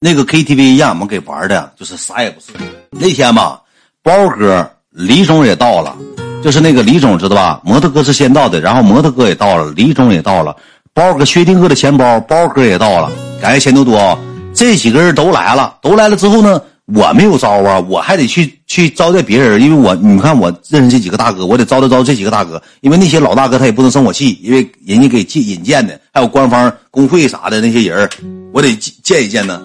[0.00, 2.52] 那个 KTV 让我们给玩的，就是啥也不是。
[2.90, 3.60] 那天吧，
[4.00, 5.96] 包哥、李总也到了，
[6.42, 7.60] 就是那个李总知道吧？
[7.64, 10.56] 摩托哥是先到的，然后摩托哥也到了，李总也到了，
[10.94, 13.10] 包哥、薛定谔的钱包，包哥也到了，
[13.42, 14.16] 感谢钱多多，
[14.54, 16.60] 这几个人都来了，都来了之后呢？
[16.94, 28.08] 我没有招啊，我还得去去招待别人，因为我你看我认识这几个大哥，我得招待招待这几个大哥，因为那些老大哥他也不能生我气，因为人家给进引荐的，还有官方工会啥的那些人，
[28.54, 29.60] 我得见一见呢。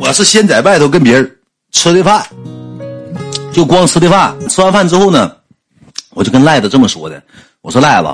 [0.00, 1.30] 我是先在外头跟别人
[1.72, 2.24] 吃的饭，
[3.52, 5.30] 就光吃的饭，吃完饭之后呢，
[6.14, 7.22] 我就跟赖子这么说的，
[7.60, 8.08] 我说赖子，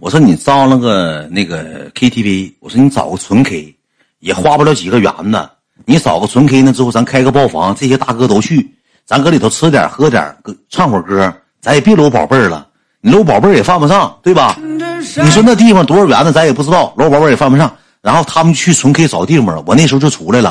[0.00, 3.76] 我说你招了个那个 KTV，我说你找个纯 K，
[4.20, 5.46] 也花不了几个元子。
[5.84, 6.72] 你找个纯 K 呢？
[6.72, 8.74] 之后咱开个包房，这些大哥都去，
[9.04, 10.34] 咱搁里头吃点喝点，
[10.70, 11.30] 唱会歌，
[11.60, 12.66] 咱也别搂宝贝儿了。
[13.02, 14.58] 你搂宝贝儿也犯不上，对吧？
[14.58, 16.32] 你说那地方多少元子？
[16.32, 17.70] 咱也不知道，搂宝贝儿也犯不上。
[18.00, 20.50] 然后他们去纯 K 找地方了，我那时候就出来了，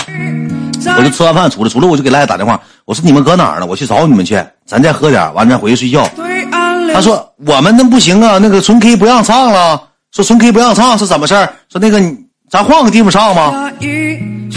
[0.97, 3.65] 我就吃完饭出来，出来我就给赖子打电话，我说你们搁哪儿呢？
[3.65, 6.09] 我去找你们去，咱再喝点，完咱回去睡觉。
[6.93, 9.81] 他说我们那不行啊，那个纯 K 不让唱了，
[10.11, 11.53] 说纯 K 不让唱是怎么事儿？
[11.69, 12.01] 说那个
[12.49, 13.71] 咱换个地方唱吗？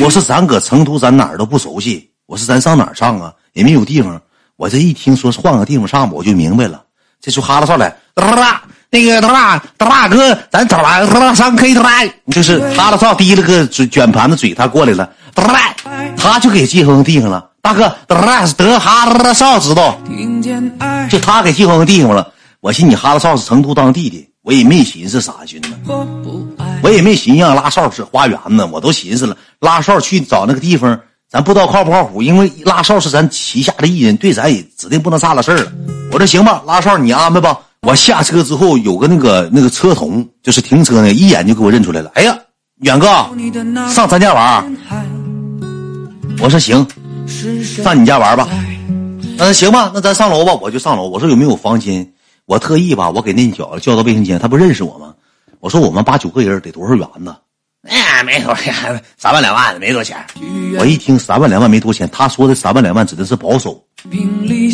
[0.01, 2.09] 我说咱搁成都，咱哪儿都不熟悉。
[2.27, 3.33] 我说咱上哪儿唱啊？
[3.55, 4.21] 也没有地方。
[4.57, 6.83] 我这一听说换个地方唱吧，我就明白了。
[7.21, 15.11] 这就哈拉上来，哒哒，那个哒哒哒大哥，咱走了，哒哒上 K 哒哒，就是哈拉上提了个卷卷盘子嘴，他过来了，哒哒，
[16.17, 17.51] 他就给季恒地上了。
[17.61, 19.99] 大哥，哒哒得哈拉少知道，
[21.11, 22.33] 就他给季恒地方了。
[22.61, 24.25] 我寻你哈拉少是成都当地的。
[24.43, 25.71] 我也没寻思啥寻思，
[26.83, 30.99] 我也没寻思让拉少是花园呢，我都寻思了，拉少去找那个地方，
[31.31, 35.73] 咱不知道靠不靠谱，因为拉少是咱旗下的艺人，对咱也指定不能差了事儿了。
[36.11, 37.59] 我说行吧，拉少你安排吧。
[37.83, 42.11] 我下车之后有个那个那个车童，就是停车呢，一眼就给我认出来了。
[42.15, 42.35] 哎呀，
[42.81, 43.07] 远哥，
[43.93, 44.77] 上咱家玩
[46.41, 46.87] 我说行，
[47.63, 48.49] 上你家玩吧。
[48.51, 51.09] 嗯行吧，那咱上楼吧，我就上楼。
[51.09, 52.07] 我说有没有房间？
[52.47, 55.15] 我特意吧，我给那小子叫到卫生间，他不认识我吗？
[55.61, 57.37] 我说我们八九个人得多少元呢？
[57.89, 58.75] 哎，没多少钱，
[59.17, 60.17] 三万两万没多钱。
[60.79, 63.81] 我一听三万两万没多钱，他说的三万两万指的是保守，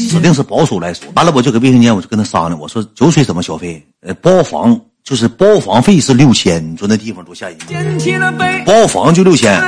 [0.09, 1.07] 指定是保守来说。
[1.15, 3.85] 完了，我就搁卫生间，我就跟他商量，我说酒水怎么消费？
[4.01, 8.65] 呃，包房就是包房费是六千，你说那地方多吓人？
[8.65, 9.61] 包房就六千，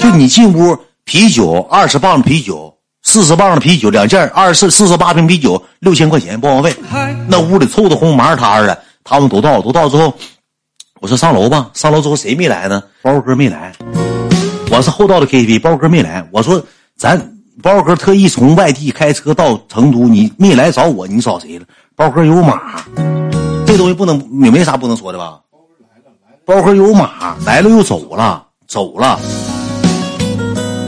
[0.00, 2.72] 就你进屋，啤酒二十磅啤酒。
[3.02, 6.74] 四十磅的啤酒两件，二十四十八瓶啤酒，六千块钱包房费。
[7.28, 8.76] 那屋里臭的烘，麻塌的。
[9.04, 10.12] 他们都到，都到之后，
[11.00, 11.70] 我说上楼吧。
[11.72, 12.82] 上楼之后谁没来呢？
[13.02, 13.72] 包哥没来。
[14.72, 16.26] 我是后到的 KTV，包哥没来。
[16.32, 16.60] 我说
[16.96, 21.64] 咱包哥特意从外地开车到成都，你没来找我，你找谁了？
[21.94, 22.60] 包哥有马，
[23.64, 25.38] 这东西不能也没啥不能说的吧？
[25.52, 26.38] 包哥来了，来了。
[26.44, 29.20] 包哥有马，来了又走了，走了。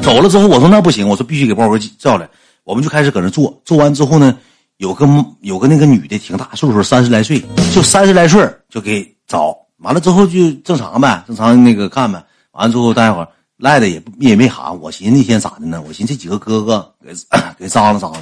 [0.09, 2.27] 走了之后，我说那不行，我说必须给包哥叫来。
[2.65, 4.35] 我们就开始搁那坐，坐完之后呢，
[4.79, 5.07] 有个
[5.43, 7.43] 有个那个女的挺大岁数，三十来岁，
[7.75, 12.25] 就三十来岁就给找完了之后就正常呗，正常那个干呗。
[12.53, 15.83] 完了之后待会儿赖的也也没喊，我寻思那天咋的呢？
[15.87, 17.13] 我寻思这几个哥哥给
[17.61, 18.21] 给张了张了。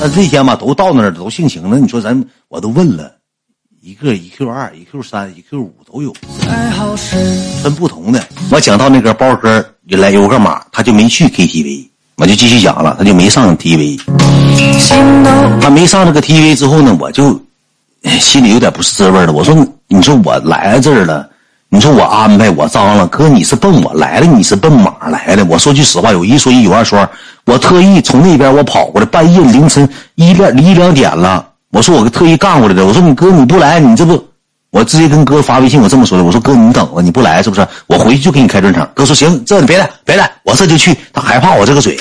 [0.00, 3.10] 但那天吧都到那儿都性情了，你说咱我都问了，
[3.80, 6.12] 一个一 Q 二一 Q 三一 Q 五都有，
[7.62, 8.22] 分不同的。
[8.50, 9.64] 我讲到那个包哥。
[9.96, 11.86] 来有个码，他就没去 KTV，
[12.16, 14.00] 我就继续讲了，他就没上 TV。
[15.60, 17.40] 他没上这个 TV 之后呢，我就
[18.20, 19.32] 心里有点不是滋味了。
[19.32, 19.54] 我说，
[19.88, 21.28] 你说我来这儿了，
[21.68, 25.44] 你说我安排我张了，哥你是奔我来了，你是奔马来的。
[25.44, 27.08] 我说句实话，有一说一，有二说二，
[27.44, 32.86] 我特意从那边我跑过来，半夜凌晨一两一两点了，我说我特意干过来的。
[32.86, 34.22] 我说你哥你不来，你这不。
[34.72, 37.64] 我直接跟哥发微信，我这么说的，我说哥，你等着，你不来是不是？
[37.86, 38.88] 我回去就给你开专场。
[38.94, 40.96] 哥说行，这你别的，别的，我这就去。
[41.12, 41.94] 他害怕我这个嘴，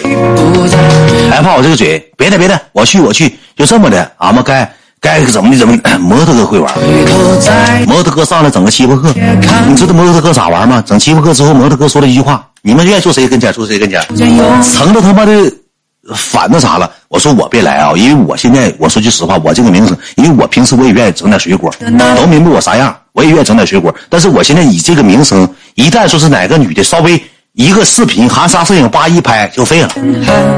[1.30, 4.10] 害怕我这个嘴，别的别的，我去我去，就这么的。
[4.20, 5.78] 俺们该该怎么的怎么。
[6.00, 6.74] 摩托哥会玩，
[7.86, 9.14] 摩托哥上来整个七八个，
[9.68, 10.82] 你知道摩托哥咋玩吗？
[10.88, 14.02] 整七八个之后，摩托哥说了一句话：你们愿意坐谁跟前坐谁跟前，
[14.64, 15.34] 成了他妈的。
[16.16, 16.90] 反那啥了？
[17.08, 21.74] 我说我别来啊，因为我现在我说句实话，我这个名声，因为我平时我也愿意整点水果，
[22.16, 23.94] 都明白我啥样，我也愿意整点水果。
[24.10, 27.22] 但是我现在以这个名声，一旦说是哪个女的稍微
[27.54, 29.90] 一个视频含沙射影，叭一拍就废了。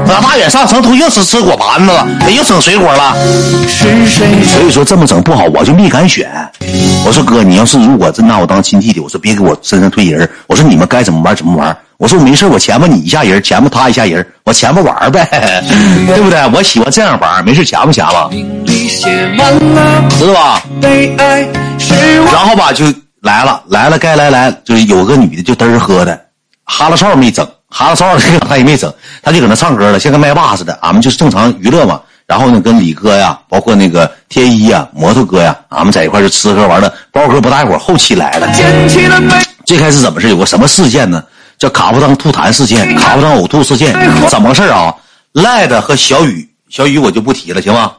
[0.06, 3.16] 那大远上成都又是吃果盘子了，又整水果了。
[3.66, 6.30] 所以说这么整不好，我就没敢选。
[7.04, 10.28] 我说哥，你要是如果真拿我当亲弟弟，我说别给我身上推人。
[10.46, 11.76] 我说你们该怎么玩怎么玩。
[11.96, 15.62] 我说我没事，我前吧你一下人，前吧他一下人，我前吧玩呗，
[16.06, 16.40] 对不对？
[16.52, 18.28] 我喜欢这样玩，没事前吧前吧，
[20.18, 20.62] 知道吧？
[22.32, 22.84] 然后吧就
[23.22, 26.20] 来了，来了该来来，就是有个女的就嘚儿喝的，
[26.64, 28.92] 哈拉哨没整，哈拉少这个他也没整，
[29.22, 30.76] 他就搁那唱歌了，像个麦霸似的。
[30.82, 32.00] 俺们就是正常娱乐嘛。
[32.26, 36.90] 然后呢，跟李哥呀，包括那个天一呀、摩托哥呀，俺们在一块就吃喝玩乐。
[37.12, 38.48] 包哥不大一会儿后期来了。
[39.66, 41.22] 最开始怎么是有个什么事件呢？
[41.64, 43.94] 叫卡布当吐痰事件，卡布当呕吐事件。
[44.28, 44.94] 怎么回事啊？
[45.32, 47.90] 赖的和小雨，小雨我就不提了，行吗？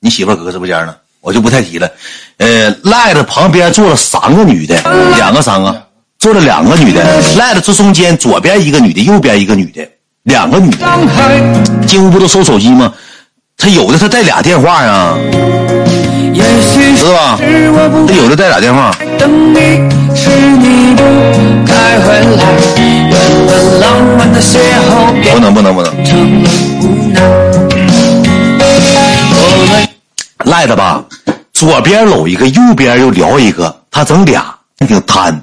[0.00, 1.90] 你媳妇搁直播间呢，我就不太提了。
[2.36, 4.78] 呃，赖的旁边坐了三个女的，
[5.16, 5.82] 两个三个。
[6.18, 9.88] 坐了两个女的，赖的坐中间，左边一个女的，右边一个女的，
[10.24, 11.86] 两个女的。
[11.86, 12.92] 进屋不都收手机吗？
[13.58, 15.14] 他有的他带俩电话呀，
[16.96, 17.38] 知道吧？
[18.06, 18.94] 他有的带俩电话。
[25.32, 25.92] 不能不能不能。
[30.44, 31.02] 赖的吧，
[31.52, 34.54] 左边搂一个，右边又聊一个，他整俩，
[34.86, 35.42] 挺贪。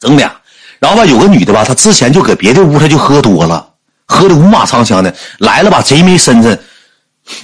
[0.00, 0.32] 整俩，
[0.80, 3.64] 然后吧，有个女的吧，她之前就搁别的屋，她就喝多了，
[4.06, 6.58] 喝的五马长枪的，来了吧，贼没身份。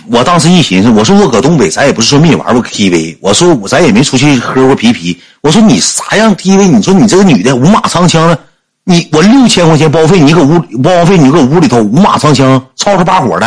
[0.08, 5.18] 我当时一寻思，我说我搁东北，咱也不是说没玩过 KTV，我说我咱也没出去喝过皮皮。
[5.40, 6.68] 我说你啥样 KTV？
[6.68, 8.38] 你说你这个女的五马长枪的，
[8.84, 13.46] 你我六千块钱包费，你搁屋包费，你搁屋里头五马长枪，吵吵把火的，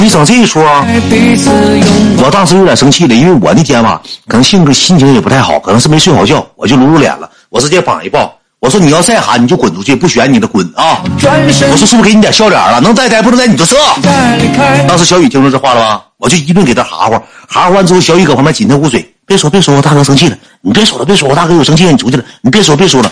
[0.00, 0.84] 你整这一出啊？
[2.18, 7.30] 我当时有点生气了，因为我那天吧，可能性格心情也不太好，可能是没睡好觉，我就撸撸脸了。
[7.48, 11.02] 我直接膀一抱，我说你要再喊你就滚出去，不选你的滚啊！
[11.04, 12.80] 我说是不是给你点笑脸了？
[12.80, 13.76] 能再待不能待你就撤。
[14.88, 16.02] 当时小雨听着这话了吧？
[16.16, 17.14] 我就一顿给他哈呼，
[17.46, 23.10] 哈呼完之后，小雨搁旁边紧着捂嘴，别说别说，我大哥生气了，你别说了别说，我大哥有生气了你出去了，你别说别说了。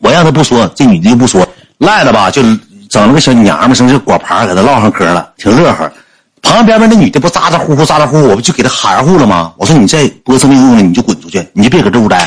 [0.00, 1.46] 我让他不说，这女的就不说，
[1.78, 2.42] 赖了吧，就
[2.88, 5.92] 整了个小娘们，生这果盘搁那唠上嗑了，挺乐呵。
[6.40, 9.52] 旁边边那女的不咋咋呼呼咋咋呼呼，我不就给他含糊了吗？
[9.56, 12.24] 我说你再播这么用了，你就滚出去，你就别搁这屋待。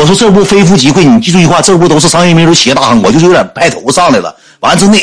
[0.00, 3.02] 我说这屋非富即贵，你记住一句话，这屋都是商业名流、企业大亨。
[3.02, 4.32] 我就是有点派头上来了。
[4.60, 4.98] 完了之后那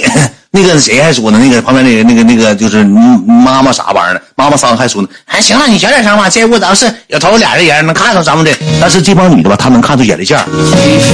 [0.52, 1.40] 那个谁还说呢？
[1.42, 2.84] 那个旁边那个那个那个就是
[3.26, 5.08] 妈妈啥玩意儿的，妈妈桑还说呢。
[5.26, 6.30] 哎，行了，你小点声吧。
[6.30, 10.46] 这屋咱是有头俩人人能看着咱们的，但是这帮女的吧，她能看出眼力见儿。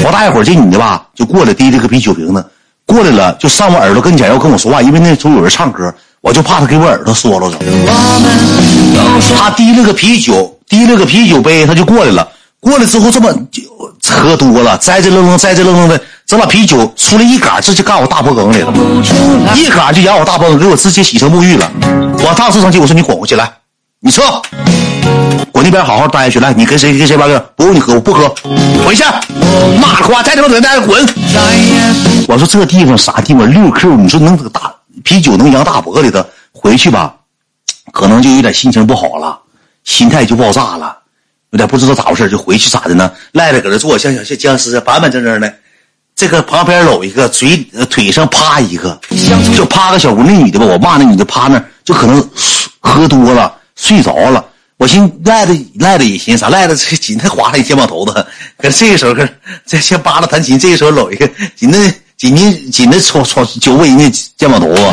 [0.04, 2.46] 不大一会儿，这女的吧就过来，提了个啤酒瓶子
[2.86, 5.92] 过来了，就上我耳朵跟前要跟我说话，因为那时候有人唱歌。
[6.22, 7.58] 我就怕他给我耳朵嗦了着。
[9.36, 12.26] 他提了个啤酒，提了个啤酒杯，他就过来了。
[12.62, 13.62] 过来之后，这么就
[14.10, 18.74] 喝多了，栽栽愣愣，栽栽愣愣的，整把啤酒出来一杆，直接干我大脖梗里了，
[19.54, 21.70] 一杆就压我大脖梗，给我直接洗成沐浴了。
[22.20, 23.52] 我当时生气，我说你滚回去，来，
[24.00, 24.22] 你撤，
[25.52, 26.40] 我那边好好待下去。
[26.40, 27.38] 来，你跟谁跟谁玩个？
[27.58, 28.34] 不用你喝，我不喝，
[28.86, 29.04] 回去。
[29.82, 31.06] 妈的话，再他妈等待滚！
[32.30, 33.52] 我说这地方啥地方？
[33.52, 34.74] 六 Q，你说能大？
[35.04, 36.24] 啤酒能扬大脖里头，
[36.54, 37.14] 回去吧，
[37.92, 39.38] 可能就有点心情不好了，
[39.84, 40.98] 心态就爆炸了，
[41.52, 43.12] 有点不知道咋回事就回去咋的呢？
[43.32, 45.54] 赖着搁这坐，像像像僵尸板板正正的。
[46.16, 47.58] 这个旁边搂一个，嘴
[47.90, 49.00] 腿上趴一个，
[49.56, 52.30] 就趴个小姑那女的吧，我骂那女的趴那，就可能
[52.80, 54.46] 喝多了睡着了。
[54.78, 58.26] 我寻赖着赖着也寻啥赖着这紧他划了肩膀头子，
[58.58, 59.28] 可这个时候可
[59.66, 61.78] 这先扒拉弹琴，这个时候搂一个紧的。
[62.22, 64.08] 紧紧紧的戳戳揪我人家
[64.38, 64.84] 肩膀头子，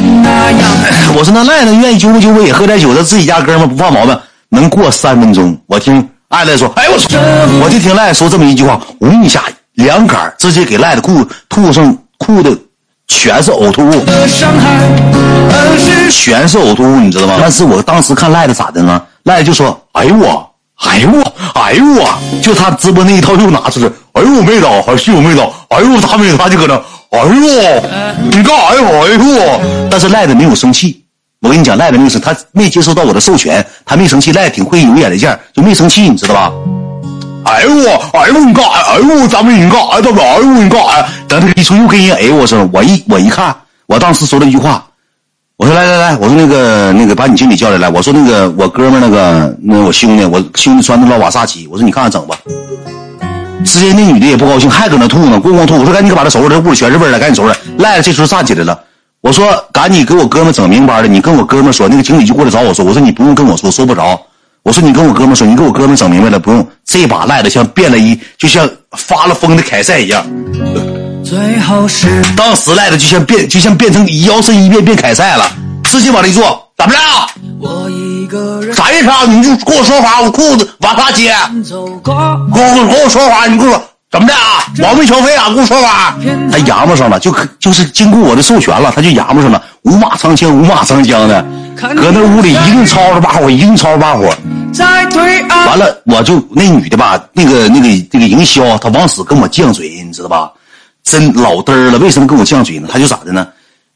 [1.15, 4.19] 我说那赖子愿意揪不揪不也喝点酒，他自己家哥们不犯毛病，
[4.51, 5.57] 能过三分钟。
[5.67, 7.09] 我听赖子说，哎我操！
[7.63, 12.51] 我就听赖说这么一句话，嗡一下两杆直接给赖子裤吐上裤的
[13.07, 14.05] 全是呕吐物，
[16.11, 17.37] 全是呕吐物，你知道吗？
[17.41, 19.01] 但是我当时看赖子咋的呢？
[19.25, 22.09] 赖子就说，哎呦我，哎呦我，哎呦我，
[22.43, 26.75] 就他直播那一套又拿出来，哎呦我没倒，还是我没倒，哎呦我他没他就搁那。
[27.11, 27.35] 哎呦，
[28.31, 28.83] 你干啥呀？
[28.83, 31.05] 哎呦，但是赖子没有生气。
[31.41, 34.33] 我跟你讲，赖子那是他没接收到我的授权，他没生气。
[34.33, 36.53] 赖子挺会有眼力见就没生气，你知道吧？
[37.45, 38.71] 哎呦我，哎呦你干啥？
[38.93, 40.01] 哎呦咱们你干啥？
[40.01, 40.21] 大哥？
[40.21, 41.07] 哎呦你干啥？
[41.29, 43.55] 等他一出又跟人哎呦我说，我一我一看，
[43.87, 44.85] 我当时说了一句话，
[45.57, 52.37] 我说来来来，我说那个那个把你经理叫来来，我说那个我哥们那个那我兄弟，我兄弟穿的老瓦萨奇，我说你看看整吧。
[53.65, 55.77] 直接那女的也不高兴，还搁那吐呢，咣咣吐。
[55.79, 57.57] 我说赶紧给把他收拾，这屋里全是味儿了，赶紧收拾。
[57.79, 58.79] 赖子这时候站起来了，
[59.21, 64.21] 我说赶紧给我哥们整明白了，你跟我哥们说，那个经理就过来找我说，我说你不用跟我说，说不着。
[64.63, 66.67] 我说你跟我哥们说，你给我哥们整明白了，不用。
[66.85, 70.25] 这把赖的像变了一，就像发了疯的凯撒一样。
[71.25, 75.51] 最后是当时赖的就像变，就像变成摇身一变变凯撒了，
[75.85, 77.29] 直接往那一坐，怎么了？
[78.75, 79.25] 啥意思啊？
[79.27, 81.35] 你就跟我说话，我裤子往下接。
[82.05, 84.65] 跟我跟我说话，你跟我怎么的啊？
[84.83, 85.49] 保密消费啊？
[85.49, 86.17] 跟我说法。
[86.51, 91.43] 他衙门上了，就就是经过我的授权了，他就衙门上了，五马长枪，五马长枪的，
[91.77, 94.35] 搁那屋里一顿吵吵把火，一顿吵吵把火。
[95.67, 100.53] 完了，我就那女的吧，那个那个那个营销，她往死跟我犟嘴，你知道吧？
[101.05, 102.89] 真老嘚儿了，为什么跟我犟嘴呢？
[102.91, 103.47] 他就咋的呢？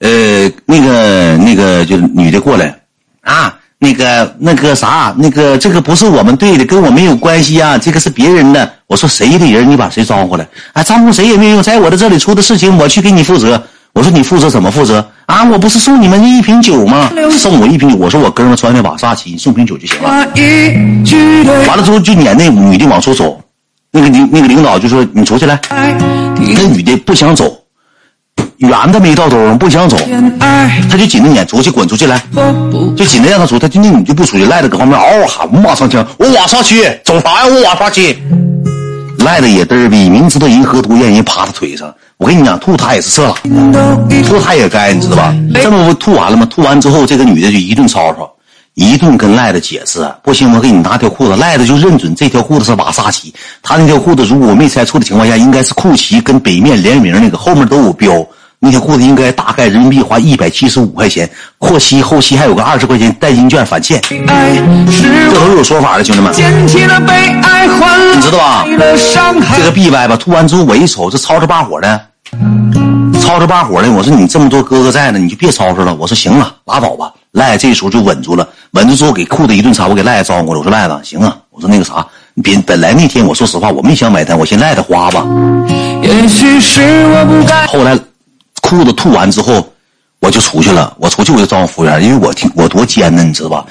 [0.01, 2.75] 呃，那个那个就是女的过来
[3.23, 8.73] 啊，那个那个啥，那个这个不是我们队的，跟我没有关系啊，这个是别人的。
[8.87, 10.47] 我说谁的人，你把谁招呼来？
[10.73, 13.61] 啊，招呼谁也没用，在我的这里出的事情，我去给你负责。
[13.93, 15.43] 我说你负责怎么负责啊？
[15.51, 17.11] 我不是送你们一瓶酒吗？
[17.33, 20.09] 送我一瓶酒，我说我哥们穿的瓦萨奇，你送瓶酒就行了。
[21.67, 23.41] 完了之后就撵那女的往出走，
[23.91, 25.59] 那个领那个领导就说你出去来。
[25.71, 27.62] 那女的不想走，
[28.63, 29.97] 圆的没到兜，不想走，
[30.89, 32.23] 他就紧着撵出去，滚出去来，
[32.97, 37.47] 就紧着让他出，他就那女就不出去，赖着搁旁边嗷嗷喊，我马上听，我瓦萨奇，走啥呀？
[37.47, 38.17] 我瓦萨奇。
[39.19, 41.93] 赖的也嘚儿逼，明知道人喝多愿意趴他腿上。
[42.19, 45.35] 我跟你讲，吐他也是色狼，吐他也该，你知道吧？
[45.55, 46.47] 这么不吐完了吗？
[46.47, 48.33] 吐完之后，这个女的就一顿吵吵，
[48.75, 50.09] 一顿跟赖的解释。
[50.23, 51.35] 不行，我给你拿条裤子。
[51.37, 58.25] 赖的就认准这条裤子是瓦萨奇，他那条裤子如果我没猜错的情况下，应该是酷奇跟北面联名那个，后面都有标。
[58.65, 61.29] 那天裤子应该大概人民币花一百七十五块钱，
[61.59, 68.65] 后期后期还有个二十块钱代金券返现，这都有说法的，兄弟们，你知道吧？
[69.57, 72.01] 这个 B Y 吧，吐完之后我一瞅，这吵吵把火的，
[73.21, 75.93] 吵吵把火的，我说你这么多哥哥在呢，你就别吵吵了。
[75.97, 77.11] 我说行了，拉倒吧。
[77.33, 82.07] 赖这时候就稳住了，稳住之后给裤子一顿擦，我给赖子招呼了，我说赖子行啊，我说那个啥，
[82.45, 85.27] 别本来那天我说实话我没想买单，我先赖他花吧。
[86.01, 87.99] 也许是我不该后来。
[88.73, 89.71] 裤子吐完之后，
[90.19, 90.97] 我就出去了。
[90.99, 93.67] 我出去我就找服务员，因为我挺我多尖呢，你知道吧？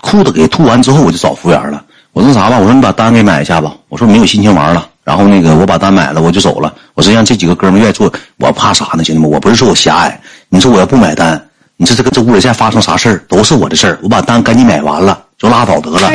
[0.00, 1.84] 裤子给吐完之后，我就找服务员了。
[2.14, 2.58] 我说啥吧？
[2.58, 3.74] 我说你把单给买一下吧。
[3.90, 4.88] 我说没有心情玩了。
[5.04, 6.74] 然后那个我把单买了，我就走了。
[6.94, 9.04] 我说让这几个哥们愿意做，我怕啥呢？
[9.04, 10.18] 兄弟们，我不是说我狭隘。
[10.48, 11.38] 你说我要不买单，
[11.76, 13.98] 你说这个这屋里再发生啥事儿都是我的事儿。
[14.02, 16.10] 我把单赶紧买完了就拉倒得了。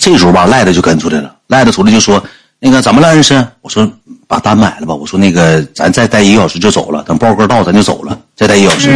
[0.00, 1.32] 这时候吧，赖子就跟出来了。
[1.46, 2.20] 赖子出来就说
[2.58, 3.88] ：“那个怎么了，恩师？”我说。
[4.32, 8.88] 把单买了吧，我说那个咱再待一个小时就走了，等包哥到咱就走了，再待一个小时。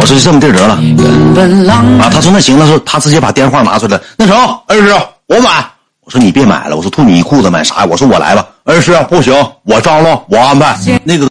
[0.00, 0.74] 我说就这么地得了。
[2.02, 4.92] 啊，他说那行他，说他直接把电话拿出来，那成，二师
[5.28, 5.64] 我买。
[6.04, 7.86] 我说你别买了，我说吐你一裤子买啥呀？
[7.88, 9.32] 我说我来吧，二师不行，
[9.62, 11.28] 我张罗我安排那个。